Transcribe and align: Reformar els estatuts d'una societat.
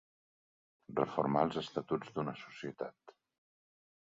Reformar 0.99 1.43
els 1.47 1.59
estatuts 1.63 2.15
d'una 2.17 2.35
societat. 2.47 3.15